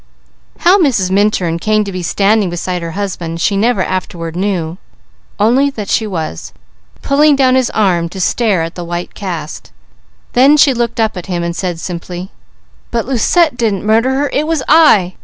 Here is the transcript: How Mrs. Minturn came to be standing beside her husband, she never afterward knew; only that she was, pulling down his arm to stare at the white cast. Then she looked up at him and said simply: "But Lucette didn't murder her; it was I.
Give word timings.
How 0.61 0.79
Mrs. 0.79 1.11
Minturn 1.11 1.59
came 1.59 1.83
to 1.83 1.91
be 1.91 2.01
standing 2.01 2.49
beside 2.49 2.81
her 2.81 2.93
husband, 2.97 3.39
she 3.39 3.55
never 3.55 3.83
afterward 3.83 4.35
knew; 4.35 4.79
only 5.39 5.69
that 5.69 5.89
she 5.89 6.07
was, 6.07 6.53
pulling 7.03 7.35
down 7.35 7.53
his 7.53 7.69
arm 7.69 8.09
to 8.09 8.19
stare 8.19 8.63
at 8.63 8.73
the 8.73 8.83
white 8.83 9.13
cast. 9.13 9.71
Then 10.33 10.57
she 10.57 10.73
looked 10.73 10.99
up 10.99 11.15
at 11.17 11.27
him 11.27 11.43
and 11.43 11.55
said 11.55 11.79
simply: 11.79 12.31
"But 12.89 13.05
Lucette 13.05 13.55
didn't 13.57 13.85
murder 13.85 14.11
her; 14.15 14.29
it 14.31 14.47
was 14.47 14.63
I. 14.67 15.17